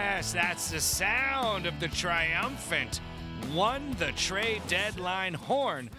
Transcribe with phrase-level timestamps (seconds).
[0.00, 3.00] Yes, that's the sound of the triumphant
[3.52, 5.90] won the trade deadline horn.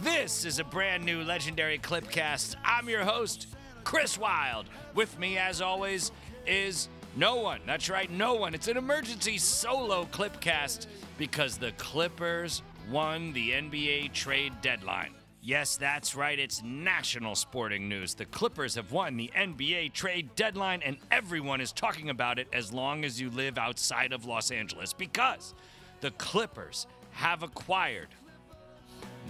[0.00, 2.54] This is a brand new legendary Clipcast.
[2.64, 3.48] I'm your host,
[3.82, 4.66] Chris Wild.
[4.94, 6.12] With me, as always,
[6.46, 7.60] is no one.
[7.66, 8.54] That's right, no one.
[8.54, 10.86] It's an emergency solo Clipcast
[11.18, 15.17] because the Clippers won the NBA trade deadline.
[15.40, 16.38] Yes, that's right.
[16.38, 18.14] It's national sporting news.
[18.14, 22.72] The Clippers have won the NBA trade deadline, and everyone is talking about it as
[22.72, 25.54] long as you live outside of Los Angeles because
[26.00, 28.08] the Clippers have acquired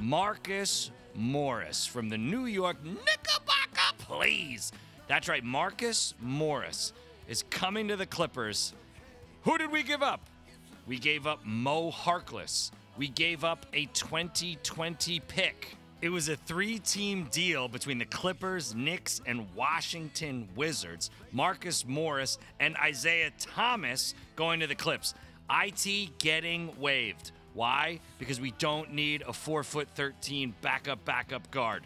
[0.01, 4.73] Marcus Morris from the New York Knickerbocker, please.
[5.09, 6.93] That's right, Marcus Morris
[7.29, 8.73] is coming to the Clippers.
[9.43, 10.21] Who did we give up?
[10.87, 12.71] We gave up Mo Harkless.
[12.97, 15.78] We gave up a 2020 pick.
[16.01, 21.11] It was a three team deal between the Clippers, Knicks, and Washington Wizards.
[21.33, 25.15] Marcus Morris and Isaiah Thomas going to the Clips.
[25.51, 27.33] IT getting waived.
[27.53, 27.99] Why?
[28.21, 31.83] Because we don't need a 4 foot 13 backup backup guard.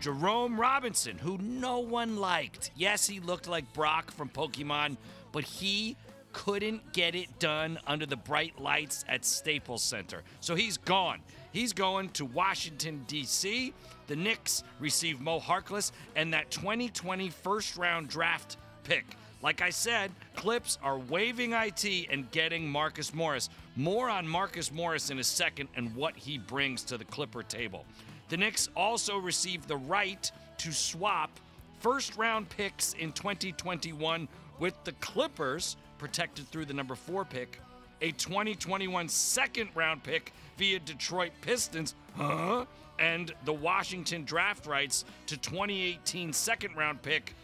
[0.00, 2.70] Jerome Robinson, who no one liked.
[2.76, 4.96] Yes, he looked like Brock from Pokemon,
[5.32, 5.96] but he
[6.32, 10.22] couldn't get it done under the bright lights at Staples Center.
[10.40, 11.20] So he's gone.
[11.54, 13.72] He's going to Washington, D.C.
[14.08, 19.04] The Knicks receive Mo Harkless and that 2020 first round draft pick.
[19.40, 23.50] Like I said, Clips are waiving IT and getting Marcus Morris.
[23.76, 27.84] More on Marcus Morris in a second and what he brings to the Clipper table.
[28.30, 31.38] The Knicks also received the right to swap
[31.78, 34.26] first round picks in 2021
[34.58, 37.60] with the Clippers, protected through the number four pick,
[38.00, 42.64] a 2021 second round pick via Detroit Pistons, huh?
[42.98, 47.34] And the Washington draft rights to 2018 second round pick,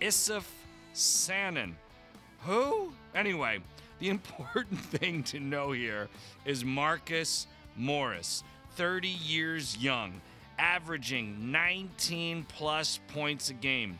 [0.00, 0.44] Issuf
[0.92, 1.76] Sanon.
[2.40, 2.92] Who?
[3.14, 3.60] Anyway,
[3.98, 6.08] the important thing to know here
[6.44, 8.44] is Marcus Morris,
[8.76, 10.20] 30 years young,
[10.58, 13.98] averaging 19 plus points a game,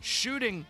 [0.00, 0.64] shooting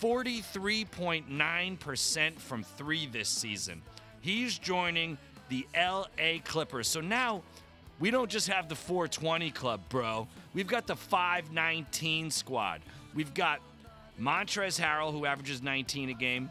[0.00, 3.82] 43.9% from three this season.
[4.20, 5.16] He's joining
[5.52, 6.88] the LA Clippers.
[6.88, 7.42] So now
[8.00, 10.26] we don't just have the 420 club, bro.
[10.54, 12.80] We've got the 519 squad.
[13.14, 13.60] We've got
[14.18, 16.50] Montrezl Harrell, who averages 19 a game,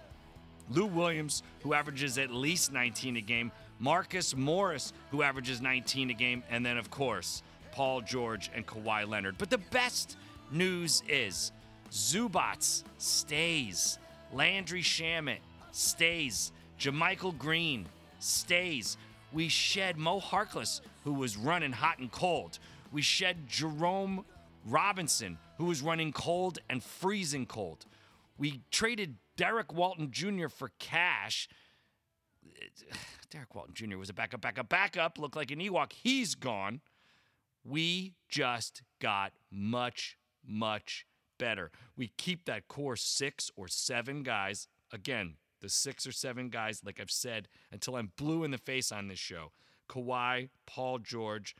[0.70, 6.14] Lou Williams, who averages at least 19 a game, Marcus Morris, who averages 19 a
[6.14, 7.42] game, and then, of course,
[7.72, 9.36] Paul George and Kawhi Leonard.
[9.40, 10.16] But the best
[10.52, 11.52] news is
[11.92, 13.98] Zubac stays,
[14.32, 15.40] Landry Shamet
[15.72, 17.88] stays, JaMychal Green
[18.24, 18.98] stays.
[19.32, 22.60] We shed Mo Harkless, who was running hot and cold.
[22.92, 24.26] We shed Jerome
[24.66, 27.86] Robinson, who was running cold and freezing cold.
[28.38, 30.48] We traded Derrick Walton Jr.
[30.48, 31.48] for cash.
[33.30, 33.98] Derrick Walton Jr.
[33.98, 35.94] was a backup, backup, backup, looked like an Ewok.
[35.94, 36.82] He's gone.
[37.64, 41.06] We just got much, much
[41.38, 41.72] better.
[41.96, 44.68] We keep that core six or seven guys.
[44.92, 48.92] Again, the six or seven guys, like I've said, until I'm blue in the face
[48.92, 49.52] on this show.
[49.90, 51.56] Kawhi, Paul George,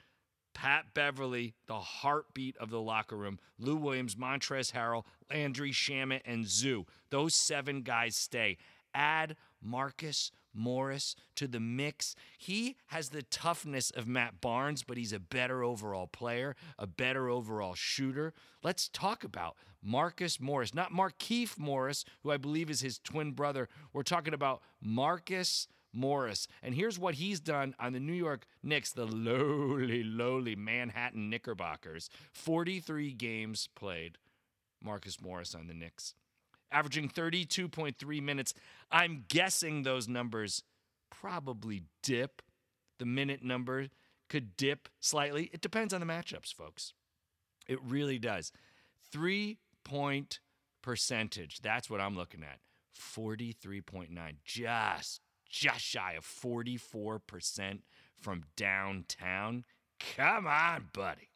[0.54, 6.48] Pat Beverley, the heartbeat of the locker room, Lou Williams, Montrezl Harrell, Landry Shamet, and
[6.48, 6.86] Zoo.
[7.10, 8.58] Those seven guys stay.
[8.94, 12.16] Add Marcus Morris to the mix.
[12.38, 17.30] He has the toughness of Matt Barnes, but he's a better overall player, a better
[17.30, 18.34] overall shooter.
[18.64, 23.68] Let's talk about Marcus Morris, not Markieff Morris, who I believe is his twin brother.
[23.94, 26.48] We're talking about Marcus Morris.
[26.62, 32.10] And here's what he's done on the New York Knicks, the lowly, lowly Manhattan Knickerbockers
[32.34, 34.18] 43 games played.
[34.84, 36.16] Marcus Morris on the Knicks
[36.72, 38.54] averaging 32.3 minutes.
[38.92, 40.64] I'm guessing those numbers
[41.10, 42.42] probably dip.
[43.00, 43.88] The minute number
[44.30, 45.50] could dip slightly.
[45.54, 46.94] It depends on the matchups, folks.
[47.68, 48.52] It really does.
[49.12, 50.40] Three point
[50.82, 51.62] percentage.
[51.62, 52.60] That's what I'm looking at.
[52.98, 54.10] 43.9.
[54.46, 57.80] Just, just shy of 44%
[58.16, 59.66] from downtown.
[60.16, 61.31] Come on, buddy.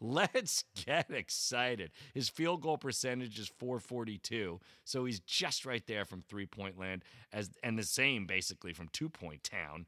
[0.00, 1.90] Let's get excited.
[2.14, 7.50] His field goal percentage is 442, so he's just right there from three-point land as
[7.62, 9.86] and the same basically from two-point town.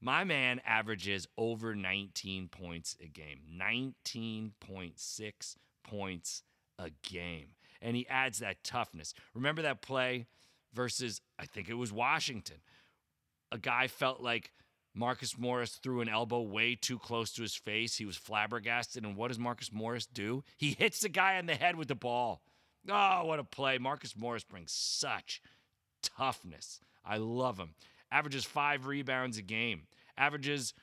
[0.00, 3.40] My man averages over 19 points a game.
[3.52, 6.42] 19.6 points
[6.78, 7.48] a game.
[7.82, 9.12] And he adds that toughness.
[9.34, 10.26] Remember that play
[10.72, 12.58] versus I think it was Washington.
[13.50, 14.52] A guy felt like
[14.94, 17.96] Marcus Morris threw an elbow way too close to his face.
[17.96, 19.04] He was flabbergasted.
[19.04, 20.42] And what does Marcus Morris do?
[20.56, 22.42] He hits the guy on the head with the ball.
[22.88, 23.78] Oh, what a play.
[23.78, 25.42] Marcus Morris brings such
[26.02, 26.80] toughness.
[27.04, 27.74] I love him.
[28.10, 29.82] Averages five rebounds a game.
[30.16, 30.74] Averages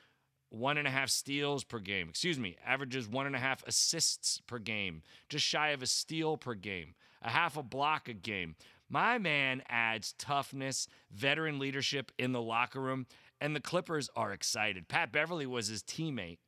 [0.50, 2.08] one and a half steals per game.
[2.08, 6.36] Excuse me, averages one and a half assists per game, just shy of a steal
[6.36, 8.54] per game, a half a block a game.
[8.88, 13.06] My man adds toughness, veteran leadership in the locker room,
[13.40, 14.88] and the Clippers are excited.
[14.88, 16.38] Pat Beverley was his teammate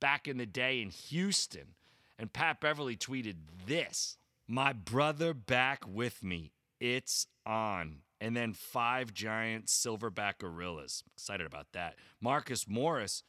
[0.00, 1.74] back in the day in Houston,
[2.18, 4.16] and Pat Beverley tweeted this
[4.48, 6.52] My brother back with me.
[6.80, 7.98] It's on.
[8.22, 11.02] And then five giant silverback gorillas.
[11.16, 11.96] Excited about that.
[12.20, 13.22] Marcus Morris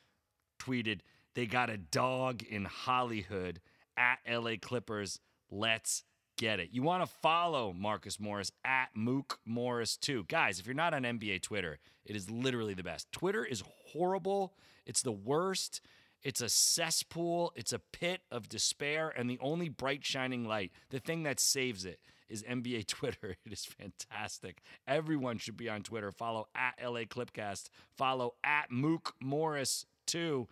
[0.60, 1.00] tweeted,
[1.34, 3.62] They got a dog in Hollywood
[3.98, 5.20] at LA Clippers.
[5.50, 6.04] Let's
[6.42, 6.70] get it.
[6.72, 10.26] You want to follow Marcus Morris at Mook Morris too.
[10.28, 13.12] Guys, if you're not on NBA Twitter, it is literally the best.
[13.12, 14.56] Twitter is horrible.
[14.88, 15.82] It's the worst.
[16.24, 17.54] It's a cesspool.
[17.56, 19.14] It's a pit of despair.
[19.16, 23.38] And the only bright shining light, the thing that saves it, is NBA Twitter.
[23.46, 24.64] It is fantastic.
[24.88, 26.12] Everyone should be on Twitter.
[26.12, 27.70] Follow at LA Clipcast.
[27.96, 30.48] Follow at Mook Morris too.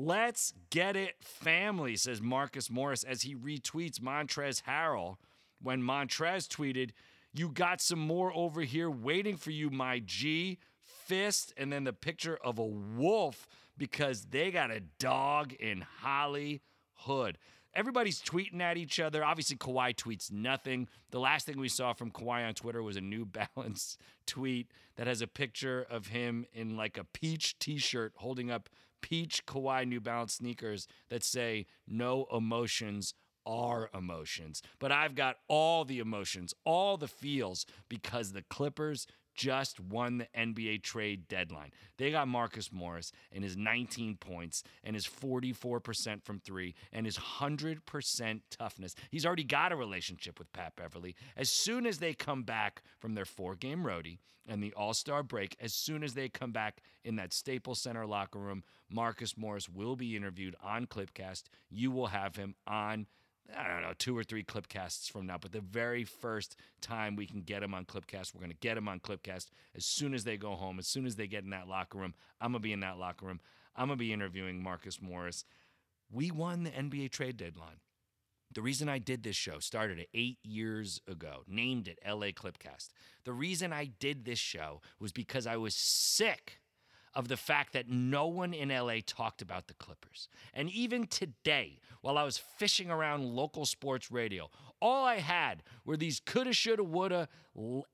[0.00, 5.16] Let's get it, family, says Marcus Morris as he retweets Montrezl Harrell
[5.60, 6.90] when Montrez tweeted,
[7.34, 10.58] You got some more over here waiting for you, my G.
[10.84, 17.36] Fist, and then the picture of a wolf because they got a dog in Hollywood.
[17.74, 19.24] Everybody's tweeting at each other.
[19.24, 20.86] Obviously, Kawhi tweets nothing.
[21.10, 23.24] The last thing we saw from Kawhi on Twitter was a New
[23.56, 28.48] Balance tweet that has a picture of him in like a peach t shirt holding
[28.48, 28.68] up
[29.00, 33.14] peach Kawhi New Balance sneakers that say no emotions
[33.46, 34.62] are emotions.
[34.78, 39.06] But I've got all the emotions, all the feels because the Clippers
[39.38, 41.70] just won the NBA trade deadline.
[41.96, 47.16] They got Marcus Morris and his 19 points and his 44% from three and his
[47.16, 48.96] 100% toughness.
[49.12, 51.14] He's already got a relationship with Pat Beverley.
[51.36, 54.18] As soon as they come back from their four game roadie
[54.48, 58.06] and the All Star break, as soon as they come back in that Staples Center
[58.06, 61.44] locker room, Marcus Morris will be interviewed on Clipcast.
[61.70, 63.06] You will have him on
[63.56, 67.26] I don't know, two or three Clipcasts from now, but the very first time we
[67.26, 70.24] can get him on Clipcast, we're going to get him on Clipcast as soon as
[70.24, 72.14] they go home, as soon as they get in that locker room.
[72.40, 73.40] I'm going to be in that locker room.
[73.74, 75.44] I'm going to be interviewing Marcus Morris.
[76.10, 77.80] We won the NBA trade deadline.
[78.52, 82.88] The reason I did this show started eight years ago, named it LA Clipcast.
[83.24, 86.60] The reason I did this show was because I was sick
[87.18, 90.28] of the fact that no one in LA talked about the Clippers.
[90.54, 94.48] And even today, while I was fishing around local sports radio,
[94.80, 97.28] all I had were these coulda, shoulda, woulda,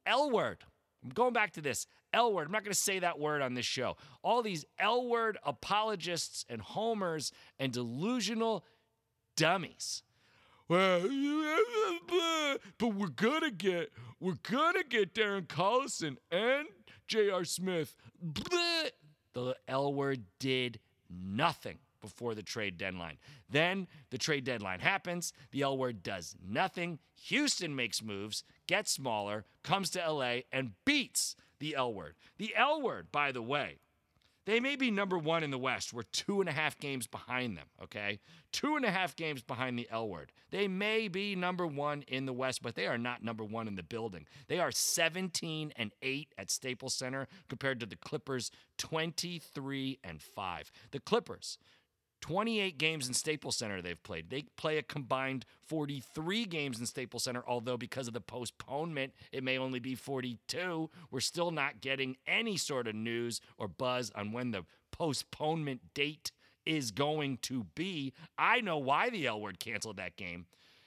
[0.05, 0.59] L word.
[1.03, 2.45] I'm going back to this L word.
[2.45, 3.97] I'm not going to say that word on this show.
[4.23, 8.63] All these L word apologists and homers and delusional
[9.39, 10.03] dummies.
[10.69, 11.01] Well,
[12.79, 16.69] but we're gonna get we're gonna get Darren Collison and
[17.07, 17.45] J.R.
[17.45, 17.97] Smith.
[19.35, 23.19] The L word did nothing before the trade deadline.
[23.51, 25.33] Then the trade deadline happens.
[25.53, 26.99] The L word does nothing.
[27.25, 32.15] Houston makes moves, gets smaller, comes to LA, and beats the L word.
[32.39, 33.79] The L word, by the way,
[34.47, 35.93] they may be number one in the West.
[35.93, 38.21] We're two and a half games behind them, okay?
[38.53, 40.33] Two and a half games behind the L word.
[40.51, 43.75] They may be number one in the West, but they are not number one in
[43.75, 44.27] the building.
[44.49, 50.73] They are 17 and 8 at Staples Center compared to the Clippers 23 and 5.
[50.91, 51.59] The Clippers
[52.25, 54.31] 28 games in Staples Center they've played.
[54.31, 59.45] They play a combined 43 games in Staples Center, although because of the postponement, it
[59.45, 60.89] may only be 42.
[61.11, 66.33] We're still not getting any sort of news or buzz on when the postponement date
[66.65, 68.15] is going to be.
[68.39, 70.47] I know why the L word canceled that game.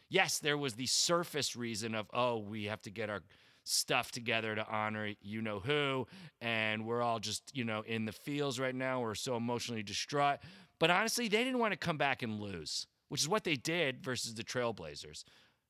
[0.10, 3.22] Yes, there was the surface reason of, oh, we have to get our
[3.64, 6.08] stuff together to honor you know who
[6.40, 10.40] and we're all just you know in the fields right now we're so emotionally distraught
[10.80, 14.04] but honestly, they didn't want to come back and lose, which is what they did
[14.04, 15.24] versus the Trailblazers,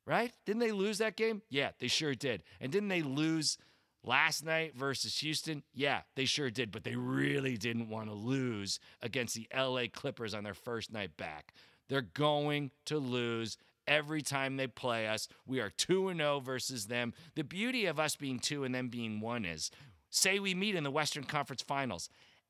[0.05, 0.33] right?
[0.45, 1.41] Didn't they lose that game?
[1.49, 2.43] Yeah, they sure did.
[2.59, 3.57] And didn't they lose
[4.03, 5.63] last night versus Houston?
[5.73, 6.71] Yeah, they sure did.
[6.71, 11.15] But they really didn't want to lose against the LA Clippers on their first night
[11.17, 11.53] back.
[11.89, 15.27] They're going to lose every time they play us.
[15.45, 17.13] We are 2 0 versus them.
[17.35, 19.71] The beauty of us being 2 and them being 1 is
[20.09, 22.09] say we meet in the Western Conference Finals.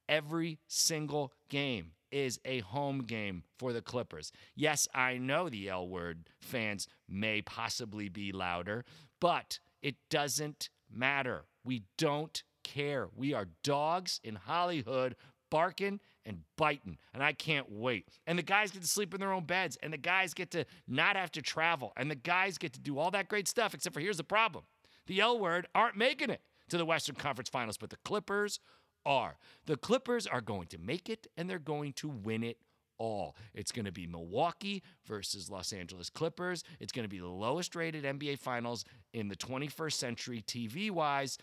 [0.09, 4.31] Every single game is a home game for the Clippers.
[4.55, 8.85] Yes, I know the L word fans may possibly be louder,
[9.19, 11.45] but it doesn't matter.
[11.63, 13.09] We don't care.
[13.15, 15.15] We are dogs in Hollywood
[15.49, 18.07] barking and biting, and I can't wait.
[18.25, 20.65] And the guys get to sleep in their own beds, and the guys get to
[20.87, 23.93] not have to travel, and the guys get to do all that great stuff, except
[23.93, 24.65] for here's the problem
[25.05, 26.41] the L word aren't making it.
[26.69, 28.59] to the Western Conference Finals, but the Clippers
[29.07, 29.37] are.
[29.65, 32.57] The Clippers are going to make it and they're going to win it
[32.99, 33.35] all.
[33.53, 36.63] It's going to be Milwaukee versus Los Angeles Clippers.
[36.79, 41.37] It's going to be the lowest rated NBA Finals in the 21st century TV wise.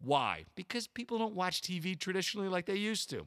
[0.00, 0.44] Why?
[0.54, 3.26] Because people don't watch TV traditionally like they used to.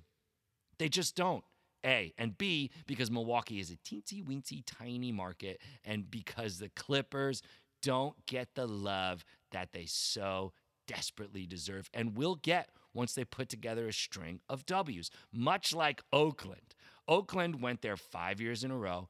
[0.78, 1.44] They just don't.
[1.84, 2.13] A.
[2.18, 7.42] And B, because Milwaukee is a teensy weensy tiny market, and because the Clippers
[7.82, 10.54] don't get the love that they so
[10.88, 16.02] desperately deserve and will get once they put together a string of W's, much like
[16.12, 16.76] Oakland.
[17.08, 19.08] Oakland went there five years in a row,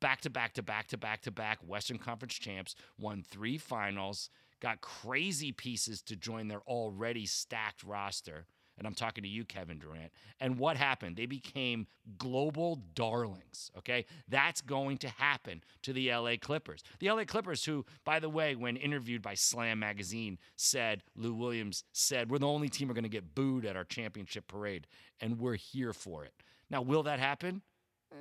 [0.00, 4.30] back to back to back to back to back, Western Conference champs, won three finals,
[4.60, 8.46] got crazy pieces to join their already stacked roster
[8.82, 10.10] and I'm talking to you, Kevin Durant.
[10.40, 11.14] And what happened?
[11.14, 11.86] They became
[12.18, 14.06] global darlings, okay?
[14.28, 16.82] That's going to happen to the LA Clippers.
[16.98, 21.84] The LA Clippers, who, by the way, when interviewed by Slam Magazine, said, Lou Williams
[21.92, 24.88] said, we're the only team we're going to get booed at our championship parade,
[25.20, 26.34] and we're here for it.
[26.68, 27.62] Now, will that happen?
[28.10, 28.16] Uh,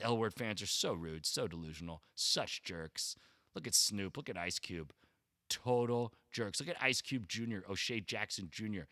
[0.00, 3.14] L Word fans are so rude, so delusional, such jerks.
[3.54, 4.94] Look at Snoop, look at Ice Cube.
[5.50, 6.60] Total jerks.
[6.60, 8.84] Look at Ice Cube Jr., O'Shea Jackson Jr.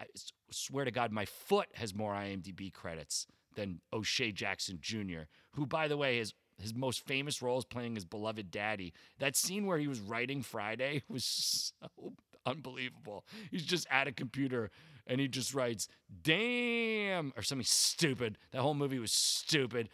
[0.00, 0.06] I
[0.50, 5.88] swear to God, my foot has more IMDb credits than O'Shea Jackson Jr., who, by
[5.88, 8.92] the way, is his most famous role is playing his beloved daddy.
[9.18, 12.12] That scene where he was writing Friday was so
[12.46, 13.24] unbelievable.
[13.50, 14.70] He's just at a computer
[15.06, 15.88] and he just writes,
[16.22, 18.38] damn, or something stupid.
[18.52, 19.88] That whole movie was stupid.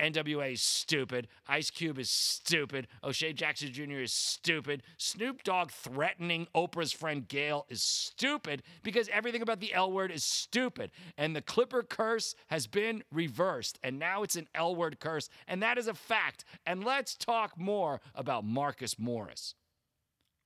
[0.00, 1.28] NWA is stupid.
[1.48, 2.88] Ice Cube is stupid.
[3.02, 4.00] O'Shea Jackson Jr.
[4.00, 4.82] is stupid.
[4.98, 10.24] Snoop Dogg threatening Oprah's friend Gayle is stupid because everything about the L word is
[10.24, 10.90] stupid.
[11.16, 13.78] And the Clipper curse has been reversed.
[13.82, 15.28] And now it's an L word curse.
[15.46, 16.44] And that is a fact.
[16.66, 19.54] And let's talk more about Marcus Morris.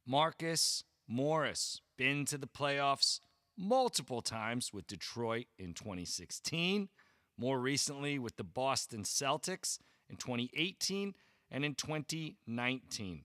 [0.07, 3.21] Marcus Morris, been to the playoffs
[3.59, 6.89] multiple times with Detroit in 2016
[7.41, 9.79] more recently with the Boston Celtics
[10.11, 11.15] in 2018
[11.51, 13.25] and in 2019.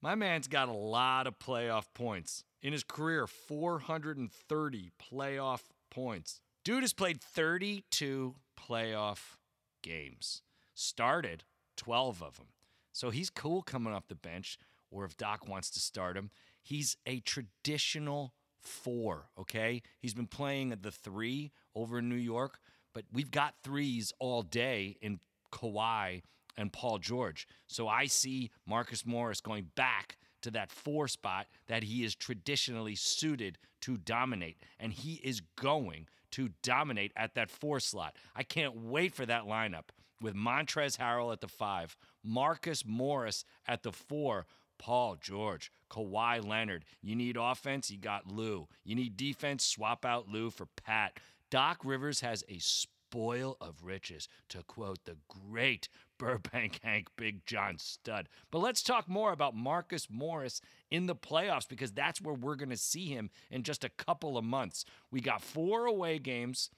[0.00, 2.44] My man's got a lot of playoff points.
[2.62, 5.60] In his career, 430 playoff
[5.90, 6.40] points.
[6.64, 9.36] Dude has played 32 playoff
[9.82, 10.40] games,
[10.72, 11.44] started
[11.76, 12.46] 12 of them.
[12.92, 14.58] So he's cool coming off the bench,
[14.90, 16.30] or if Doc wants to start him,
[16.62, 19.82] he's a traditional four, okay?
[19.98, 22.58] He's been playing at the three over in New York
[22.94, 25.20] but we've got threes all day in
[25.52, 26.22] Kawhi
[26.56, 27.46] and Paul George.
[27.66, 32.94] So I see Marcus Morris going back to that four spot that he is traditionally
[32.94, 34.58] suited to dominate.
[34.78, 38.16] And he is going to dominate at that four slot.
[38.34, 43.82] I can't wait for that lineup with Montrezl Harrell at the five, Marcus Morris at
[43.82, 44.46] the four.
[44.76, 46.84] Paul George, Kawhi Leonard.
[47.00, 48.66] You need offense, you got Lou.
[48.84, 51.18] You need defense, swap out Lou for Pat.
[51.54, 57.78] Doc Rivers has a spoil of riches, to quote the great Burbank Hank Big John
[57.78, 58.28] Stud.
[58.50, 62.70] But let's talk more about Marcus Morris in the playoffs because that's where we're going
[62.70, 64.84] to see him in just a couple of months.
[65.12, 66.70] We got four away games,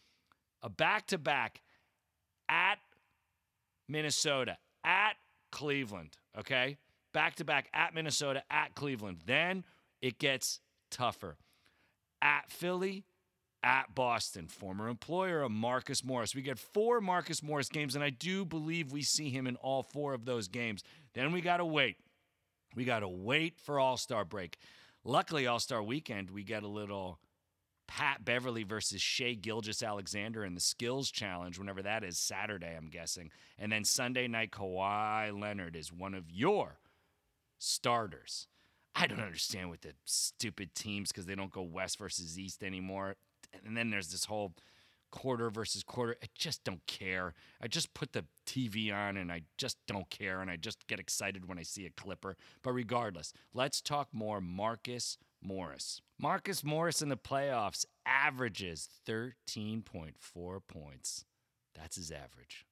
[0.61, 1.63] a back to back
[2.51, 2.77] at
[3.89, 5.15] Minnesota, at
[5.53, 6.77] Cleveland, okay?
[7.15, 9.23] Back to back at Minnesota, at Cleveland.
[9.25, 9.65] Then
[10.03, 11.39] it gets tougher.
[12.21, 13.07] At Philly,
[13.67, 16.37] at Boston, former employer of Marcus Morris.
[16.37, 19.83] We get four Marcus Morris games, and I do believe we see him in all
[19.83, 20.85] four of those games.
[21.15, 21.97] Then we got to wait.
[22.77, 24.57] We got to wait for All Star break.
[25.03, 27.19] Luckily, All Star weekend, we get a little
[27.89, 33.33] Pat Beverley versus Shai Gilgeous-Alexander in the Skills Challenge, whenever that is, Saturday, I'm guessing.
[33.59, 36.79] And then Sunday night, Kawhi Leonard is one of your
[37.59, 38.47] starters.
[38.95, 43.17] I don't understand with the stupid teams because they don't go West versus East anymore
[43.65, 44.55] and then there's this whole
[45.11, 46.17] quarter versus quarter.
[46.23, 47.35] I just don't care.
[47.61, 50.41] I just put the TV on and I just don't care.
[50.41, 52.37] And I just get excited when I see a clipper.
[52.63, 56.01] But regardless, let's talk more Marcus Morris.
[56.19, 60.13] Marcus Morris in the playoffs averages 13.4
[60.67, 61.25] points.
[61.75, 62.67] That's his average.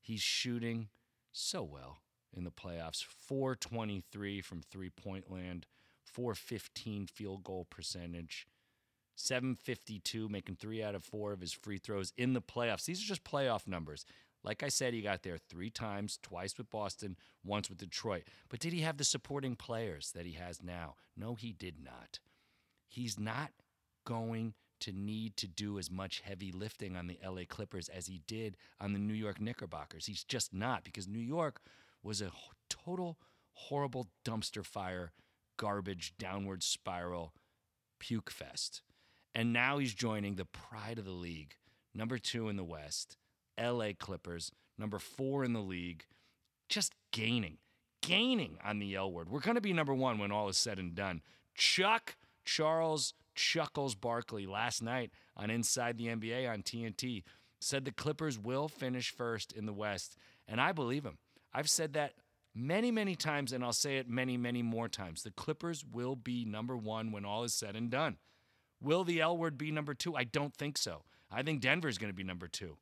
[0.00, 0.88] He's shooting
[1.32, 1.98] so well
[2.36, 5.66] in the playoffs 423 from three point land,
[6.04, 8.46] 415 field goal percentage.
[9.16, 12.84] 752, making three out of four of his free throws in the playoffs.
[12.84, 14.04] These are just playoff numbers.
[14.44, 18.24] Like I said, he got there three times, twice with Boston, once with Detroit.
[18.48, 20.96] But did he have the supporting players that he has now?
[21.16, 22.18] No, he did not.
[22.88, 23.50] He's not
[24.04, 28.20] going to need to do as much heavy lifting on the LA Clippers as he
[28.26, 30.06] did on the New York Knickerbockers.
[30.06, 31.60] He's just not because New York
[32.02, 32.32] was a
[32.68, 33.16] total
[33.52, 35.12] horrible dumpster fire,
[35.56, 37.32] garbage, downward spiral
[38.00, 38.82] puke fest.
[39.34, 41.56] And now he's joining the pride of the league,
[41.94, 43.16] number two in the West,
[43.58, 46.04] LA Clippers, number four in the league,
[46.68, 47.58] just gaining,
[48.02, 49.30] gaining on the L word.
[49.30, 51.22] We're going to be number one when all is said and done.
[51.54, 57.22] Chuck Charles Chuckles Barkley last night on Inside the NBA on TNT
[57.60, 60.16] said the Clippers will finish first in the West.
[60.46, 61.18] And I believe him.
[61.54, 62.14] I've said that
[62.54, 65.22] many, many times, and I'll say it many, many more times.
[65.22, 68.18] The Clippers will be number one when all is said and done.
[68.82, 70.16] Will the L word be number two?
[70.16, 71.02] I don't think so.
[71.30, 72.76] I think Denver is going to be number two.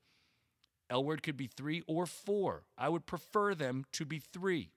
[0.88, 2.64] L word could be three or four.
[2.76, 4.70] I would prefer them to be three.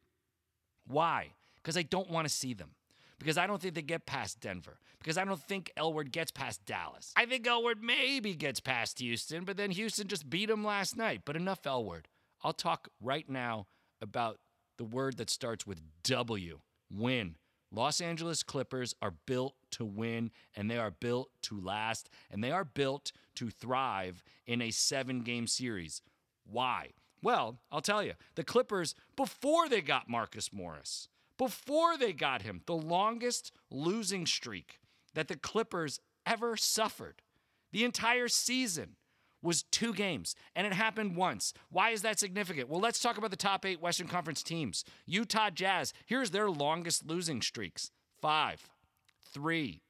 [0.85, 1.33] Why?
[1.55, 2.71] Because I don't want to see them.
[3.17, 4.77] Because I don't think they get past Denver.
[4.99, 7.13] Because I don't think L word gets past Dallas.
[7.15, 10.97] I think L word maybe gets past Houston, but then Houston just beat them last
[10.97, 11.21] night.
[11.25, 12.09] But enough L word.
[12.43, 13.67] I'll talk right now
[14.01, 14.39] about
[14.77, 16.59] the word that starts with W
[16.91, 17.35] win.
[17.73, 22.51] Los Angeles Clippers are built to win and they are built to last and they
[22.51, 26.01] are built to thrive in a seven game series.
[26.45, 26.89] Why?
[27.23, 28.13] Well, I'll tell you.
[28.35, 34.79] The Clippers, before they got Marcus Morris, before they got him, the longest losing streak
[35.15, 37.21] that the Clippers ever suffered,
[37.71, 38.97] the entire season
[39.43, 41.53] was two games, and it happened once.
[41.69, 42.69] Why is that significant?
[42.69, 44.83] Well, let's talk about the top eight Western Conference teams.
[45.05, 48.69] Utah Jazz, here's their longest losing streaks five,
[49.33, 49.81] three,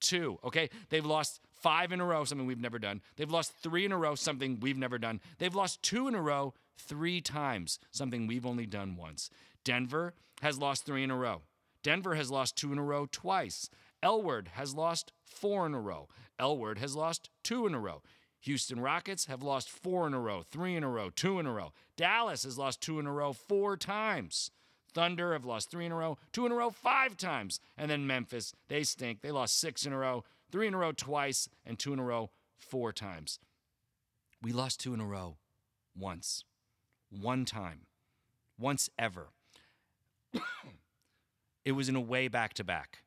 [0.00, 0.38] two.
[0.44, 3.00] Okay, they've lost five in a row, something we've never done.
[3.16, 5.20] They've lost three in a row, something we've never done.
[5.38, 9.30] They've lost two in a row three times, something we've only done once.
[9.64, 11.42] Denver has lost three in a row.
[11.82, 13.70] Denver has lost two in a row twice.
[14.02, 16.08] L word has lost four in a row.
[16.38, 18.02] L word has lost two in a row.
[18.40, 21.52] Houston Rockets have lost four in a row, three in a row, two in a
[21.52, 21.72] row.
[21.96, 24.50] Dallas has lost two in a row four times.
[24.94, 27.60] Thunder have lost three in a row, two in a row, five times.
[27.76, 29.20] And then Memphis, they stink.
[29.20, 32.04] They lost six in a row, three in a row twice, and two in a
[32.04, 33.38] row four times.
[34.42, 35.36] We lost two in a row
[35.96, 36.44] once,
[37.10, 37.86] one time,
[38.58, 39.28] once ever.
[41.64, 42.98] it was in a way back to back.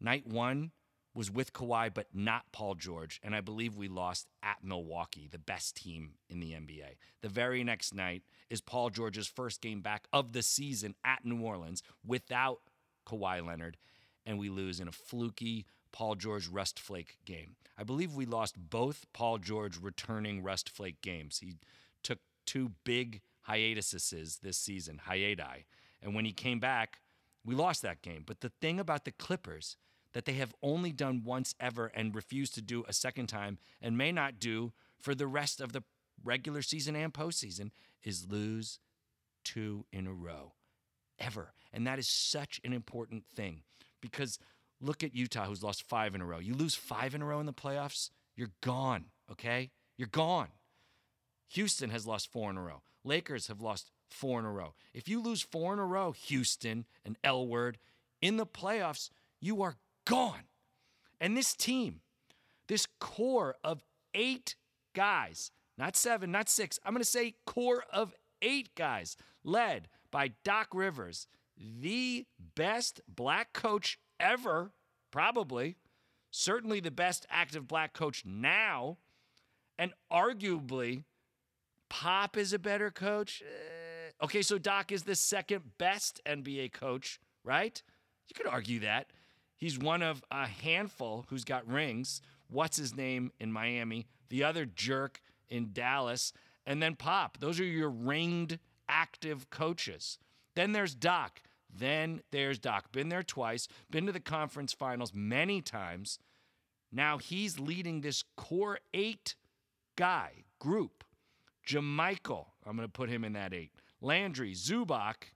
[0.00, 0.72] Night one,
[1.14, 3.20] was with Kawhi, but not Paul George.
[3.22, 6.96] And I believe we lost at Milwaukee, the best team in the NBA.
[7.20, 11.42] The very next night is Paul George's first game back of the season at New
[11.42, 12.60] Orleans without
[13.06, 13.76] Kawhi Leonard.
[14.24, 17.56] And we lose in a fluky Paul George rust flake game.
[17.76, 21.38] I believe we lost both Paul George returning rust flake games.
[21.38, 21.54] He
[22.02, 25.64] took two big hiatuses this season, hiati.
[26.02, 27.00] And when he came back,
[27.44, 28.22] we lost that game.
[28.26, 29.76] But the thing about the Clippers,
[30.12, 33.96] that they have only done once ever and refuse to do a second time and
[33.96, 35.82] may not do for the rest of the
[36.24, 37.70] regular season and postseason
[38.04, 38.78] is lose
[39.44, 40.52] two in a row
[41.18, 41.52] ever.
[41.72, 43.62] And that is such an important thing
[44.00, 44.38] because
[44.80, 46.38] look at Utah, who's lost five in a row.
[46.38, 49.70] You lose five in a row in the playoffs, you're gone, okay?
[49.96, 50.48] You're gone.
[51.48, 52.82] Houston has lost four in a row.
[53.04, 54.74] Lakers have lost four in a row.
[54.94, 57.78] If you lose four in a row, Houston and L word,
[58.20, 60.44] in the playoffs, you are gone.
[61.20, 62.00] And this team,
[62.68, 63.82] this core of
[64.14, 64.56] eight
[64.94, 70.32] guys, not seven, not six, I'm going to say core of eight guys, led by
[70.44, 74.72] Doc Rivers, the best black coach ever,
[75.10, 75.76] probably,
[76.30, 78.98] certainly the best active black coach now,
[79.78, 81.04] and arguably,
[81.88, 83.42] Pop is a better coach.
[83.44, 87.82] Eh, okay, so Doc is the second best NBA coach, right?
[88.28, 89.10] You could argue that.
[89.62, 92.20] He's one of a handful who's got rings.
[92.48, 94.08] What's his name in Miami?
[94.28, 96.32] The other jerk in Dallas.
[96.66, 97.38] And then Pop.
[97.38, 100.18] Those are your ringed active coaches.
[100.56, 101.42] Then there's Doc.
[101.72, 102.90] Then there's Doc.
[102.90, 106.18] Been there twice, been to the conference finals many times.
[106.90, 109.36] Now he's leading this core eight
[109.94, 111.04] guy group.
[111.68, 113.70] JaMychal, I'm going to put him in that eight.
[114.00, 115.34] Landry, Zubac,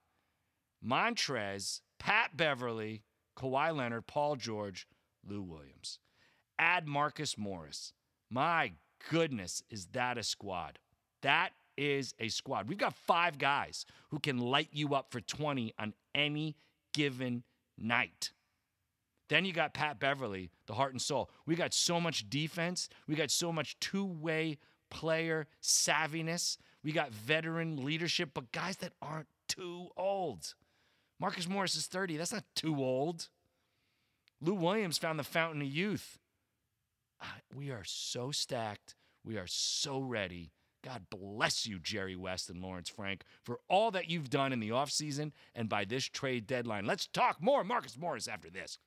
[0.85, 3.05] Montrez, Pat Beverley,
[3.37, 4.87] Kawhi Leonard, Paul George,
[5.27, 5.99] Lou Williams.
[6.59, 7.93] Add Marcus Morris.
[8.31, 8.73] My
[9.11, 10.79] goodness, is that a squad?
[11.23, 12.69] That is a squad.
[12.69, 16.57] We've got five guys who can light you up for 20 on any
[16.95, 17.43] given
[17.77, 18.33] night.
[19.29, 21.31] Then you got Pat Beverley, the heart and soul.
[21.47, 22.89] We got so much defense.
[23.07, 24.59] We got so much two way
[24.91, 26.59] player savviness.
[26.85, 30.55] We got veteran leadership, but guys that aren't too old.
[31.19, 32.17] Marcus Morris is 30.
[32.17, 33.29] That's not too old.
[34.41, 36.19] Lou Williams found the fountain of youth.
[37.23, 38.95] Ah, we are so stacked.
[39.25, 40.53] We are so ready.
[40.85, 44.69] God bless you, Jerry West and Lawrence Frank, for all that you've done in the
[44.69, 46.87] offseason and by this trade deadline.
[46.87, 48.79] Let's talk more Marcus Morris after this.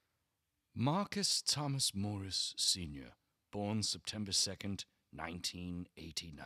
[0.73, 3.15] Marcus Thomas Morris Sr.,
[3.51, 6.43] born September 2nd, 1989,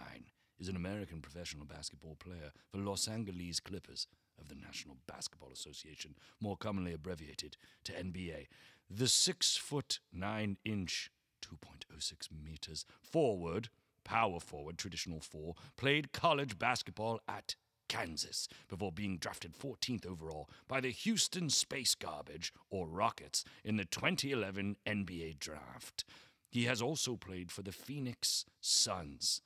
[0.59, 4.07] is an American professional basketball player for Los Angeles Clippers
[4.43, 8.47] of the National Basketball Association, more commonly abbreviated to NBA.
[8.89, 11.09] The oh six foot nine inch,
[11.41, 13.69] 2.06 meters forward,
[14.03, 17.55] power forward, traditional four, played college basketball at
[17.89, 23.85] Kansas before being drafted 14th overall by the Houston Space Garbage, or Rockets, in the
[23.85, 26.03] 2011 NBA Draft.
[26.49, 29.41] He has also played for the Phoenix Suns,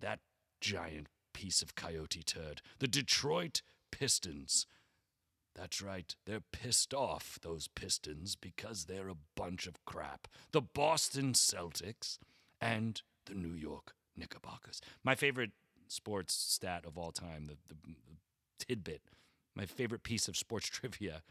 [0.00, 0.20] that
[0.60, 4.66] giant piece of coyote turd, the Detroit Pistons.
[5.54, 10.26] That's right, they're pissed off, those Pistons, because they're a bunch of crap.
[10.50, 12.18] The Boston Celtics
[12.60, 14.80] and the New York Knickerbockers.
[15.04, 15.52] My favorite
[15.88, 17.94] sports stat of all time, the, the, the
[18.58, 19.02] tidbit,
[19.54, 21.22] my favorite piece of sports trivia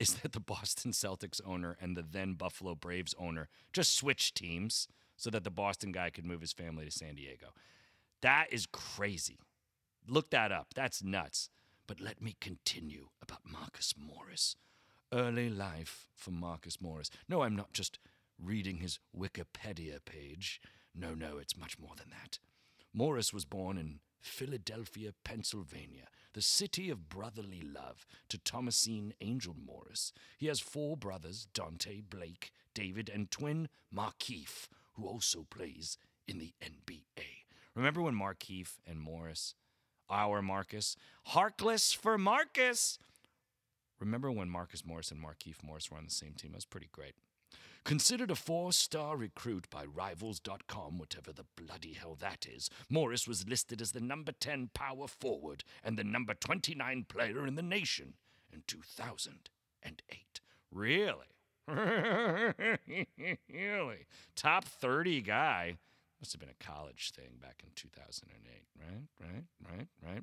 [0.00, 4.88] is that the Boston Celtics owner and the then Buffalo Braves owner just switched teams
[5.16, 7.48] so that the Boston guy could move his family to San Diego.
[8.22, 9.38] That is crazy.
[10.06, 10.68] Look that up.
[10.74, 11.48] That's nuts.
[11.86, 14.56] But let me continue about Marcus Morris.
[15.12, 17.10] Early life for Marcus Morris.
[17.28, 17.98] No, I'm not just
[18.42, 20.60] reading his Wikipedia page.
[20.94, 22.38] No, no, it's much more than that.
[22.94, 30.12] Morris was born in Philadelphia, Pennsylvania, the city of brotherly love to Thomasine Angel Morris.
[30.38, 36.54] He has four brothers Dante, Blake, David, and twin Markieff, who also plays in the
[36.62, 37.02] NBA.
[37.74, 39.54] Remember when Markieff and Morris,
[40.12, 40.96] our Marcus,
[41.30, 42.98] Harkless for Marcus?
[43.98, 46.52] Remember when Marcus Morris and Markieff Morris were on the same team?
[46.52, 47.14] That was pretty great.
[47.84, 53.48] Considered a four star recruit by Rivals.com, whatever the bloody hell that is, Morris was
[53.48, 58.14] listed as the number 10 power forward and the number 29 player in the nation
[58.52, 60.40] in 2008.
[60.70, 61.26] Really?
[63.52, 64.06] really?
[64.36, 65.76] Top 30 guy.
[66.22, 68.30] Must have been a college thing back in 2008,
[68.78, 69.02] right?
[69.18, 69.44] Right?
[69.68, 69.88] Right?
[70.00, 70.22] Right?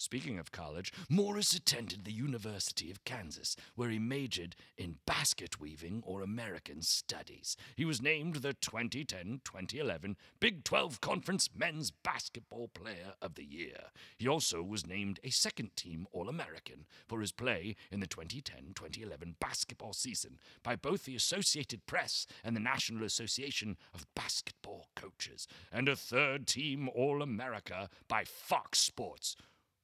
[0.00, 6.04] Speaking of college, Morris attended the University of Kansas, where he majored in basket weaving
[6.06, 7.56] or American studies.
[7.74, 13.90] He was named the 2010 2011 Big 12 Conference Men's Basketball Player of the Year.
[14.16, 18.74] He also was named a second team All American for his play in the 2010
[18.76, 25.48] 2011 basketball season by both the Associated Press and the National Association of Basketball Coaches,
[25.72, 29.34] and a third team All America by Fox Sports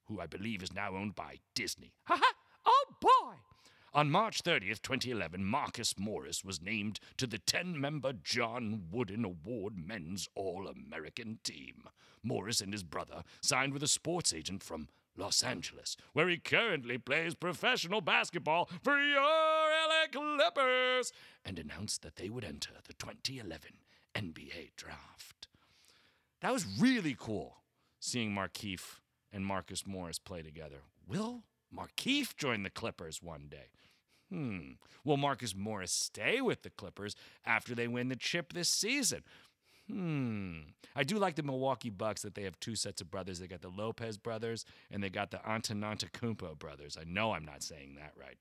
[0.06, 1.92] who I believe is now owned by Disney.
[2.04, 2.32] Ha ha!
[2.66, 3.34] Oh boy!
[3.92, 9.74] On March 30th, 2011, Marcus Morris was named to the 10 member John Wooden Award
[9.78, 11.84] Men's All American team.
[12.22, 16.98] Morris and his brother signed with a sports agent from Los Angeles, where he currently
[16.98, 21.12] plays professional basketball for your LA Clippers,
[21.44, 23.70] and announced that they would enter the 2011
[24.16, 25.46] NBA draft.
[26.40, 27.58] That was really cool
[28.00, 28.98] seeing Markieff
[29.34, 30.82] and Marcus Morris play together.
[31.06, 31.42] Will
[31.76, 33.66] Markieff join the Clippers one day?
[34.30, 34.74] Hmm.
[35.04, 39.24] Will Marcus Morris stay with the Clippers after they win the chip this season?
[39.90, 40.60] Hmm.
[40.96, 43.40] I do like the Milwaukee Bucks that they have two sets of brothers.
[43.40, 46.96] They got the Lopez brothers and they got the Antetokounmpo brothers.
[46.98, 48.38] I know I'm not saying that right.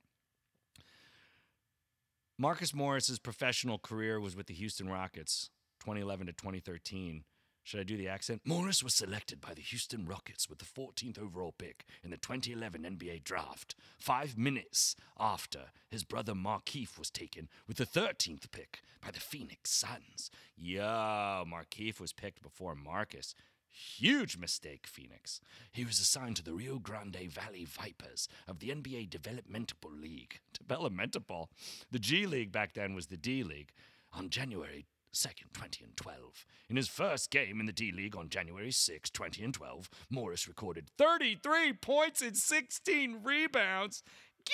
[2.38, 5.50] Marcus Morris's professional career was with the Houston Rockets,
[5.82, 7.24] 2011 to 2013.
[7.64, 8.42] Should I do the accent?
[8.44, 12.84] Morris was selected by the Houston Rockets with the 14th overall pick in the 2011
[12.84, 19.12] NBA draft, five minutes after his brother Markieff was taken with the 13th pick by
[19.12, 20.30] the Phoenix Suns.
[20.58, 23.34] Yo, Markieff was picked before Marcus.
[23.70, 25.40] Huge mistake, Phoenix.
[25.72, 30.42] He was assigned to the Rio Grande Valley Vipers of the NBA Developmental League.
[30.54, 31.50] Developmental?
[31.92, 33.72] The G League back then was the D League.
[34.16, 36.46] On January 2nd, 20 and 12.
[36.70, 41.74] In his first game in the D League on January 6, 2012, Morris recorded 33
[41.74, 44.04] points and 16 rebounds.
[44.46, 44.54] Get!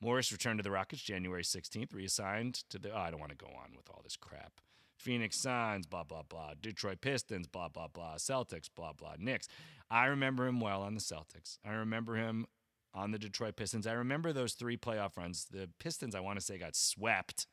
[0.00, 2.90] Morris returned to the Rockets January 16th, reassigned to the.
[2.90, 4.60] Oh, I don't want to go on with all this crap.
[4.96, 6.52] Phoenix Suns, blah, blah, blah.
[6.60, 8.16] Detroit Pistons, blah, blah, blah.
[8.16, 9.14] Celtics, blah, blah.
[9.18, 9.48] Knicks.
[9.90, 11.58] I remember him well on the Celtics.
[11.64, 12.46] I remember him
[12.94, 13.86] on the Detroit Pistons.
[13.86, 15.46] I remember those three playoff runs.
[15.50, 17.46] The Pistons, I want to say, got swept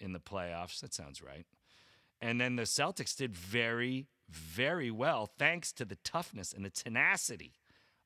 [0.00, 0.80] in the playoffs.
[0.80, 1.46] That sounds right.
[2.20, 7.54] And then the Celtics did very, very well thanks to the toughness and the tenacity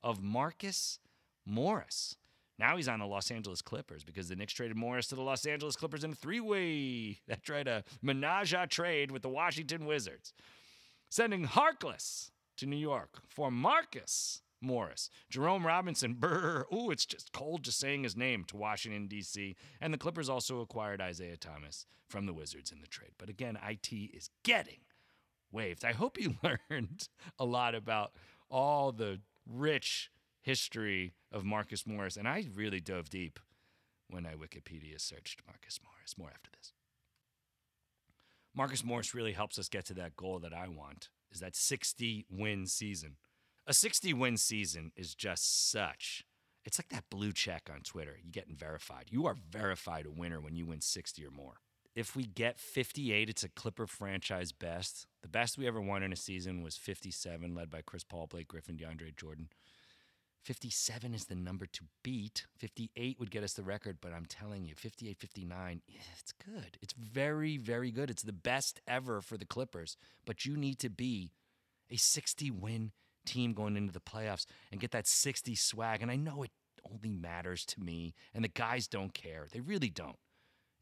[0.03, 0.99] of Marcus
[1.47, 2.17] Morris.
[2.59, 5.47] Now he's on the Los Angeles Clippers because the Knicks traded Morris to the Los
[5.47, 7.19] Angeles Clippers in a three way.
[7.27, 10.33] That tried a menage a trade with the Washington Wizards,
[11.09, 15.11] sending Harkless to New York for Marcus Morris.
[15.29, 19.57] Jerome Robinson, brr, ooh, it's just cold just saying his name to Washington, D.C.
[19.81, 23.13] And the Clippers also acquired Isaiah Thomas from the Wizards in the trade.
[23.19, 24.81] But again, IT is getting
[25.51, 25.85] waived.
[25.85, 26.37] I hope you
[26.71, 28.13] learned a lot about
[28.49, 32.17] all the rich history of Marcus Morris.
[32.17, 33.39] And I really dove deep
[34.09, 36.19] when I Wikipedia searched Marcus Morris.
[36.19, 36.73] More after this.
[38.55, 42.27] Marcus Morris really helps us get to that goal that I want is that 60
[42.31, 43.17] win season.
[43.65, 46.25] A 60 win season is just such.
[46.65, 48.17] It's like that blue check on Twitter.
[48.21, 49.07] You getting verified.
[49.11, 51.55] You are verified a winner when you win 60 or more.
[51.95, 55.07] If we get 58, it's a Clipper franchise best.
[55.21, 58.49] The best we ever won in a season was 57, led by Chris Paul, Blake
[58.49, 59.49] Griffin, DeAndre Jordan.
[60.43, 62.47] 57 is the number to beat.
[62.59, 66.79] 58 would get us the record, but I'm telling you, 58 59, it's good.
[66.81, 68.11] It's very, very good.
[68.11, 69.97] It's the best ever for the Clippers,
[70.27, 71.31] but you need to be
[71.91, 72.91] a 60 win
[73.25, 76.03] team going into the playoffs and get that 60 swag.
[76.03, 76.51] And I know it
[76.91, 79.47] only matters to me, and the guys don't care.
[79.51, 80.17] They really don't.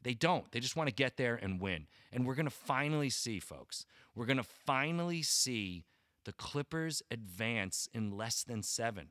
[0.03, 0.51] They don't.
[0.51, 1.87] They just want to get there and win.
[2.11, 5.85] And we're going to finally see, folks, we're going to finally see
[6.25, 9.09] the Clippers advance in less than seven.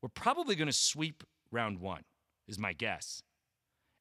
[0.00, 2.02] We're probably going to sweep round one,
[2.48, 3.22] is my guess.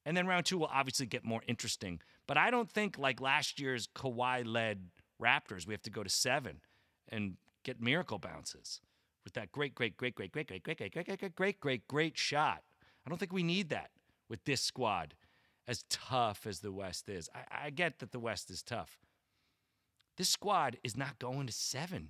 [0.04, 2.02] And then round two will obviously get more interesting.
[2.28, 4.90] But I don't think like last year's Kawhi led
[5.22, 6.62] Raptors, we have to go to seven
[7.10, 8.82] and get miracle bounces
[9.24, 12.18] with that great, great, great, great, great, great, great, great, great, great, great, great, great,
[12.18, 12.64] shot.
[13.06, 13.92] I don't think we need that
[14.30, 15.16] with this squad,
[15.68, 17.30] as tough as the West is.
[17.34, 19.00] I, I get that the West is tough.
[20.18, 22.10] This squad is not going to seven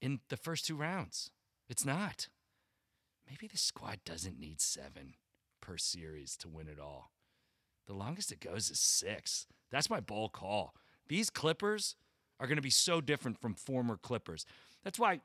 [0.00, 1.30] in the first two rounds.
[1.68, 2.28] It's not
[3.28, 5.14] maybe the squad doesn't need seven
[5.60, 7.10] per series to win it all.
[7.86, 9.46] The longest it goes is six.
[9.70, 10.74] That's my bold call.
[11.08, 11.96] These Clippers
[12.38, 14.44] are going to be so different from former Clippers.
[14.84, 15.20] That's why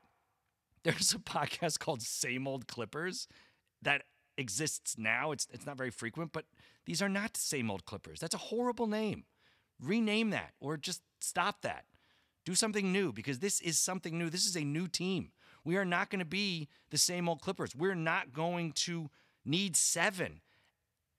[0.84, 3.28] there's a podcast called Same Old Clippers
[3.82, 4.02] that
[4.38, 5.32] exists now.
[5.32, 6.46] It's it's not very frequent, but
[6.86, 8.20] these are not the same old Clippers.
[8.20, 9.24] That's a horrible name.
[9.80, 11.84] Rename that or just stop that.
[12.44, 14.28] Do something new because this is something new.
[14.28, 15.30] This is a new team.
[15.64, 17.74] We are not going to be the same old Clippers.
[17.76, 19.10] We're not going to
[19.44, 20.40] need seven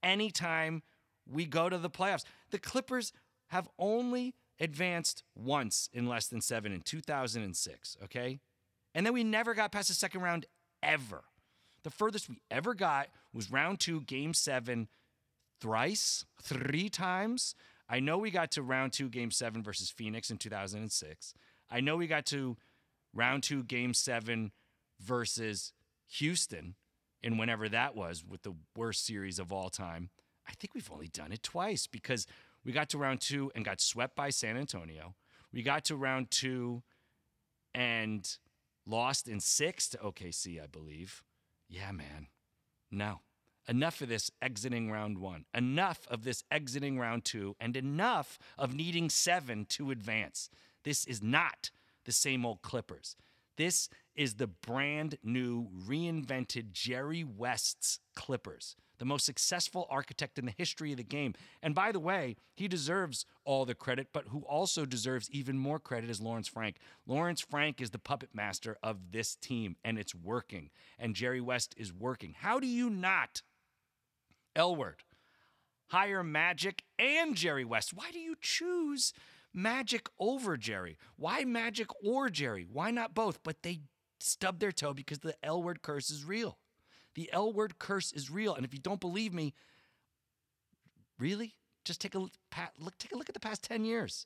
[0.02, 0.84] anytime
[1.26, 2.26] we go to the playoffs.
[2.52, 3.14] The Clippers
[3.48, 8.40] have only advanced once in less than seven in 2006, okay?
[8.94, 10.46] And then we never got past the second round
[10.82, 11.24] ever.
[11.84, 14.88] The furthest we ever got was round two, game seven,
[15.60, 17.56] thrice, three times.
[17.90, 21.34] I know we got to round two, game seven versus Phoenix in 2006.
[21.70, 22.58] I know we got to
[23.14, 24.52] round two, game seven
[25.00, 25.74] versus
[26.18, 26.76] Houston,
[27.22, 30.10] and whenever that was with the worst series of all time.
[30.48, 32.28] I think we've only done it twice because
[32.66, 35.16] we got to round two and got swept by San Antonio.
[35.52, 36.84] We got to round two
[37.74, 38.38] and
[38.86, 41.24] lost in six to OKC, I believe.
[41.70, 42.28] Yeah, man.
[42.92, 43.22] No.
[43.68, 45.46] Enough of this exiting round one.
[45.54, 50.50] Enough of this exiting round two, and enough of needing seven to advance.
[50.84, 51.72] This is not
[52.06, 53.16] the same old Clippers.
[53.58, 60.54] This is the brand new, reinvented Jerry West's Clippers, the most successful architect in the
[60.58, 61.34] history of the game.
[61.62, 65.78] And by the way, he deserves all the credit, but who also deserves even more
[65.78, 66.78] credit is Lawrence Frank.
[67.06, 70.70] Lawrence Frank is the puppet master of this team, and it's working.
[70.98, 72.34] And Jerry West is working.
[72.40, 73.42] How do you not,
[74.56, 75.04] L word,
[75.88, 77.94] hire Magic and Jerry West?
[77.94, 79.12] Why do you choose?
[79.54, 80.98] Magic over Jerry.
[81.18, 82.66] Why Magic or Jerry?
[82.72, 83.44] Why not both?
[83.44, 83.82] But they
[84.22, 86.58] stubbed their toe because the L word curse is real.
[87.16, 88.56] The L word curse is real.
[88.56, 89.54] And if you don't believe me,
[91.20, 91.56] really?
[91.86, 92.32] Just take a look,
[92.98, 94.26] take a look at the past 10 years.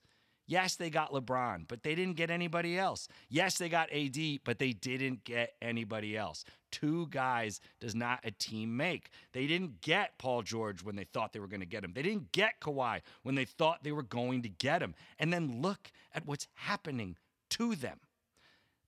[0.49, 3.09] Yes, they got LeBron, but they didn't get anybody else.
[3.29, 6.45] Yes, they got AD, but they didn't get anybody else.
[6.71, 9.09] Two guys does not a team make.
[9.33, 11.91] They didn't get Paul George when they thought they were going to get him.
[11.93, 14.95] They didn't get Kawhi when they thought they were going to get him.
[15.19, 17.17] And then look at what's happening
[17.51, 17.99] to them.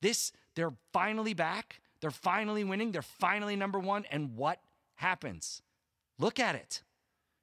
[0.02, 1.82] This, they're finally back.
[2.02, 2.92] They're finally winning.
[2.92, 4.06] They're finally number one.
[4.12, 4.60] And what
[4.96, 5.62] happens?
[6.18, 6.84] Look at it.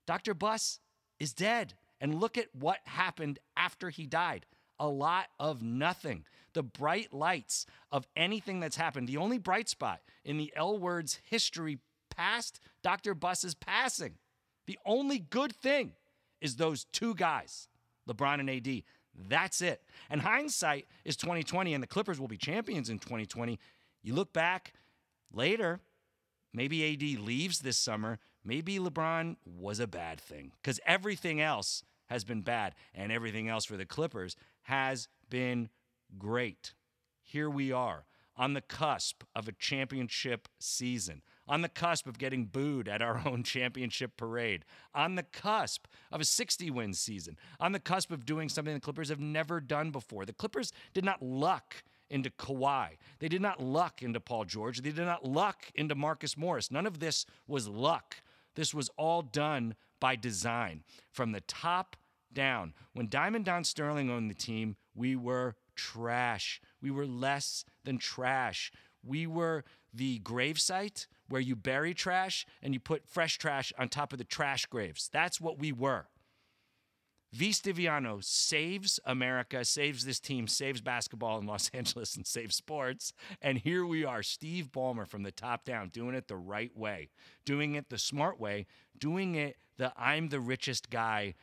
[0.07, 0.35] Dr.
[0.35, 0.81] Buss
[1.19, 1.75] is dead.
[2.01, 4.47] And look at what happened after he died
[4.79, 6.25] a lot of nothing.
[6.53, 11.19] The bright lights of anything that's happened, the only bright spot in the L word's
[11.25, 11.79] history
[12.11, 13.15] past Dr.
[13.15, 14.15] Buss's passing,
[14.67, 15.93] the only good thing
[16.41, 17.69] is those two guys,
[18.09, 18.83] LeBron and AD.
[19.29, 19.83] That's it.
[20.11, 23.59] And hindsight is 2020, and the Clippers will be champions in 2020.
[24.07, 24.73] You look back
[25.33, 25.81] later,
[26.55, 28.21] maybe AD leaves this summer.
[28.45, 33.65] Maybe LeBron was a bad thing because everything else has been bad, and everything else
[33.65, 35.71] for the Clippers has been
[36.19, 36.73] great.
[37.21, 38.05] Here we are,
[38.37, 43.21] on the cusp of a championship season, on the cusp of getting booed at our
[43.27, 44.65] own championship parade,
[44.95, 48.79] on the cusp of a 60 win season, on the cusp of doing something the
[48.79, 50.25] Clippers have never done before.
[50.25, 52.91] The Clippers did not luck into Kawhi.
[53.19, 54.81] They did not luck into Paul George.
[54.81, 56.71] They did not luck into Marcus Morris.
[56.71, 58.17] None of this was luck.
[58.55, 61.97] This was all done by design from the top
[62.33, 62.75] down.
[62.93, 66.61] When Diamond Don Sterling owned the team, we were trash.
[66.81, 68.73] We were less than trash.
[69.05, 74.13] We were the gravesite where you bury trash and you put fresh trash on top
[74.13, 75.09] of the trash graves.
[75.13, 76.07] That's what we were.
[77.37, 77.51] V.
[77.51, 83.13] Stiviano saves America, saves this team, saves basketball in Los Angeles, and saves sports.
[83.43, 87.11] And here we are, Steve Ballmer from the top down, doing it the right way,
[87.45, 88.67] doing it the smart way,
[88.99, 91.35] doing it the I'm the richest guy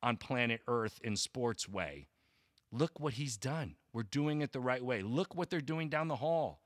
[0.00, 2.06] on planet Earth in sports way.
[2.70, 3.74] Look what he's done.
[3.92, 5.02] We're doing it the right way.
[5.02, 6.60] Look what they're doing down the hall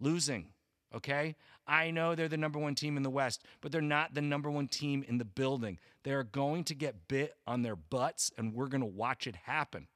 [0.00, 0.48] losing
[0.94, 1.36] okay?
[1.66, 4.50] I know they're the number one team in the West, but they're not the number
[4.50, 5.78] one team in the building.
[6.02, 9.88] They're going to get bit on their butts, and we're going to watch it happen.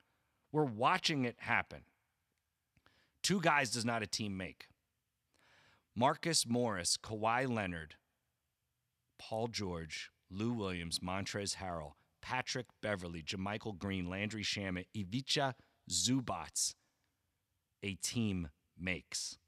[0.52, 1.82] We're watching it happen.
[3.22, 4.68] Two guys does not a team make
[5.96, 7.96] Marcus Morris, Kawhi Leonard,
[9.18, 15.54] Paul George, Lou Williams, Montrezl Harrell, Patrick Beverley, JaMychal Green, Landry Shamet, Ivica
[15.90, 16.74] Zubac.
[17.82, 19.38] A team makes.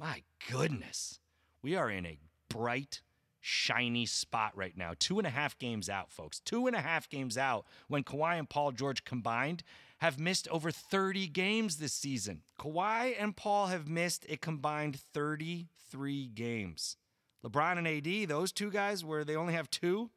[0.00, 1.20] My goodness.
[1.60, 3.02] We are in a bright,
[3.38, 4.94] shiny spot right now.
[4.98, 6.40] Two and a half games out, folks.
[6.40, 9.62] Two and a half games out when Kawhi and Paul George combined
[9.98, 12.40] have missed over 30 games this season.
[12.58, 16.96] Kawhi and Paul have missed a combined 33 games.
[17.44, 20.08] LeBron and AD, those two guys, where they only have two,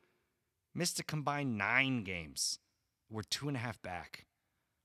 [0.73, 2.57] missed a combined nine games.
[3.09, 4.27] We're two and a half back.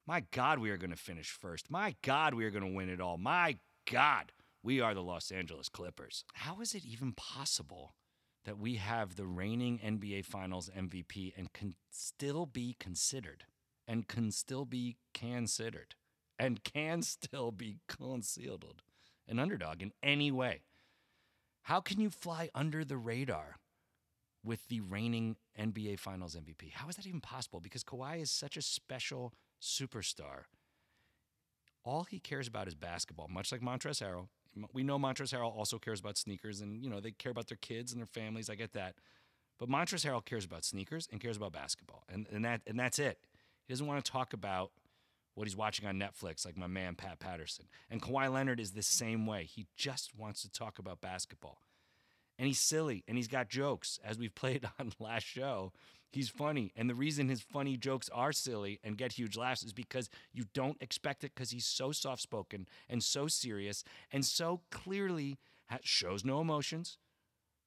[0.09, 1.71] My God, we are going to finish first.
[1.71, 3.17] My God, we are going to win it all.
[3.17, 3.59] My
[3.89, 4.33] God.
[4.63, 6.25] We are the Los Angeles Clippers.
[6.35, 7.95] How is it even possible
[8.45, 13.45] that we have the reigning NBA Finals MVP and can still be considered
[13.87, 15.95] and can still be considered
[16.39, 18.83] and can still be concealed
[19.29, 20.63] an underdog in any way?
[21.63, 23.57] How can you fly under the radar
[24.45, 26.73] with the reigning NBA Finals MVP?
[26.73, 27.61] How is that even possible?
[27.61, 30.45] Because Kawhi is such a special superstar.
[31.85, 34.29] All he cares about is basketball, much like Montrezl Harrell,
[34.73, 37.59] we know Montrezl Harrell also cares about sneakers, and you know they care about their
[37.59, 38.51] kids and their families.
[38.51, 38.95] I get that,
[39.59, 42.99] but Montrezl Harrell cares about sneakers and cares about basketball, and and that and that's
[42.99, 43.19] it.
[43.67, 44.73] He doesn't want to talk about
[45.35, 47.67] what he's watching on Netflix, like my man Pat Patterson.
[47.91, 49.45] And Kawhi Leonard is the same way.
[49.45, 51.63] He just wants to talk about basketball,
[52.39, 55.73] and he's silly and he's got jokes, as we've played on last show.
[56.11, 56.73] He's funny.
[56.75, 60.45] And the reason his funny jokes are silly and get huge laughs is because you
[60.55, 65.39] don't expect it because he's so soft spoken and so serious and so clearly
[65.83, 66.99] shows no emotions.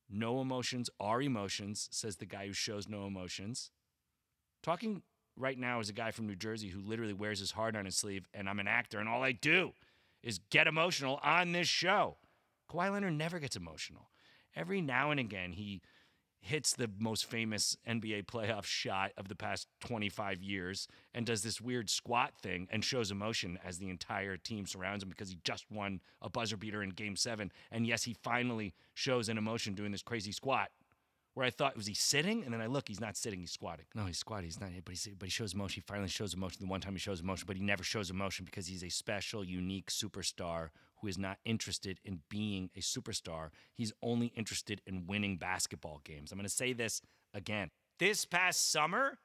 [0.10, 3.72] No emotions are emotions, says the guy who shows no emotions.
[4.62, 5.04] Talking
[5.38, 7.96] right now is a guy from New Jersey who literally wears his heart on his
[7.96, 9.72] sleeve, and I'm an actor, and all I do
[10.22, 12.18] is get emotional on this show.
[12.70, 14.10] Kawhi Leonard never gets emotional.
[14.56, 15.82] Every now and again, he
[16.42, 21.62] hits the most famous NBA playoff shot of the past 25 years and does this
[21.62, 25.66] weird squat thing and shows emotion as the entire team surrounds him because he just
[25.72, 27.52] won a buzzer beater in game seven.
[27.72, 30.70] And yes, he finally shows an emotion doing this crazy squat
[31.34, 32.44] where I thought, was he sitting?
[32.44, 33.86] And then I look, he's not sitting, he's squatting.
[33.96, 35.84] No, he's squatting, he's not, but, he's, but he shows emotion.
[35.86, 38.46] He finally shows emotion the one time he shows emotion, but he never shows emotion
[38.46, 40.70] because he's a special, unique superstar
[41.02, 43.50] who is not interested in being a superstar.
[43.74, 46.32] He's only interested in winning basketball games.
[46.32, 47.02] I'm going to say this
[47.34, 47.72] again.
[47.98, 49.18] This past summer,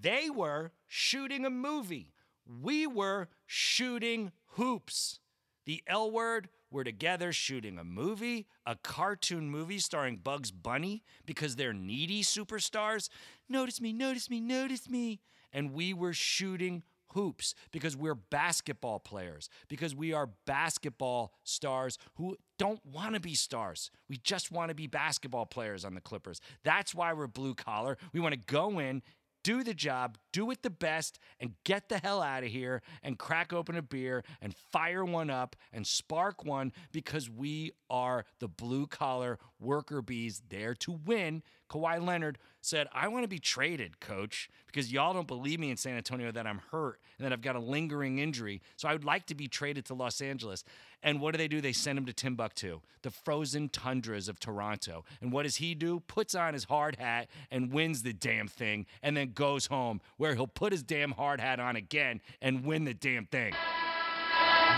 [0.00, 2.14] they were shooting a movie.
[2.46, 5.18] We were shooting hoops.
[5.64, 11.56] The L word were together shooting a movie, a cartoon movie starring Bugs Bunny because
[11.56, 13.08] they're needy superstars.
[13.48, 15.20] Notice me, notice me, notice me.
[15.52, 22.36] And we were shooting hoops because we're basketball players, because we are basketball stars who
[22.58, 23.90] don't want to be stars.
[24.08, 26.40] We just want to be basketball players on the Clippers.
[26.64, 27.98] That's why we're blue collar.
[28.12, 29.02] We want to go in,
[29.44, 33.18] do the job, do it the best, and get the hell out of here and
[33.18, 38.48] crack open a beer and fire one up and spark one because we are the
[38.48, 41.42] blue collar worker bees there to win.
[41.70, 45.76] Kawhi Leonard said, I want to be traded, coach, because y'all don't believe me in
[45.76, 48.60] San Antonio that I'm hurt and that I've got a lingering injury.
[48.76, 50.64] So I would like to be traded to Los Angeles.
[51.02, 51.60] And what do they do?
[51.60, 55.04] They send him to Timbuktu, the frozen tundras of Toronto.
[55.20, 56.00] And what does he do?
[56.00, 60.36] Puts on his hard hat and wins the damn thing and then goes home where
[60.36, 63.52] he'll put his damn hard hat on again and win the damn thing.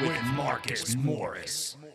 [0.01, 1.77] With Marcus Morris.
[1.79, 1.94] Morris.